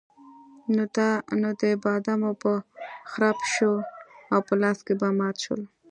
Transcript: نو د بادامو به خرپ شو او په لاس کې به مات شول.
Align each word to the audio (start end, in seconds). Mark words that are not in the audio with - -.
نو 1.41 1.49
د 1.61 1.63
بادامو 1.83 2.31
به 2.41 2.53
خرپ 3.11 3.39
شو 3.53 3.73
او 4.33 4.39
په 4.47 4.53
لاس 4.61 4.77
کې 4.85 4.93
به 4.99 5.07
مات 5.19 5.35
شول. 5.43 5.61